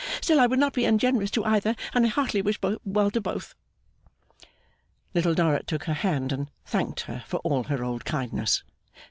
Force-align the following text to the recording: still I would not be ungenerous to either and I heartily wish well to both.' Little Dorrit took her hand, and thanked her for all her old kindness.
still 0.19 0.39
I 0.39 0.47
would 0.47 0.57
not 0.57 0.73
be 0.73 0.85
ungenerous 0.85 1.29
to 1.29 1.45
either 1.45 1.75
and 1.93 2.03
I 2.05 2.09
heartily 2.09 2.41
wish 2.41 2.57
well 2.83 3.11
to 3.11 3.21
both.' 3.21 3.53
Little 5.13 5.35
Dorrit 5.35 5.67
took 5.67 5.83
her 5.83 5.93
hand, 5.93 6.31
and 6.31 6.49
thanked 6.65 7.01
her 7.01 7.23
for 7.27 7.37
all 7.41 7.65
her 7.65 7.83
old 7.83 8.03
kindness. 8.03 8.63